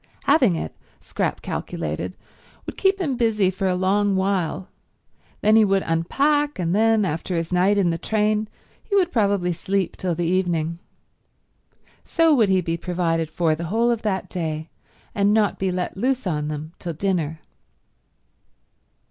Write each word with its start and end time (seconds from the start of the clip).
Having 0.23 0.55
it, 0.55 0.75
Scrap 0.99 1.43
calculated, 1.43 2.17
would 2.65 2.75
keep 2.75 2.99
him 2.99 3.17
busy 3.17 3.51
for 3.51 3.67
a 3.67 3.75
long 3.75 4.15
while. 4.15 4.67
Then 5.41 5.55
he 5.55 5.63
would 5.63 5.83
unpack, 5.85 6.57
and 6.57 6.73
then, 6.75 7.05
after 7.05 7.35
his 7.37 7.53
night 7.53 7.77
in 7.77 7.91
the 7.91 7.99
train, 7.99 8.47
he 8.83 8.95
would 8.95 9.11
probably 9.11 9.53
sleep 9.53 9.95
till 9.95 10.15
the 10.15 10.25
evening. 10.25 10.79
So 12.03 12.33
would 12.33 12.49
he 12.49 12.61
be 12.61 12.77
provided 12.77 13.29
for 13.29 13.53
the 13.53 13.65
whole 13.65 13.91
of 13.91 14.01
that 14.01 14.27
day, 14.27 14.71
and 15.13 15.35
not 15.35 15.59
be 15.59 15.71
let 15.71 15.95
loose 15.95 16.25
on 16.25 16.47
them 16.47 16.73
till 16.79 16.93
dinner. 16.93 17.41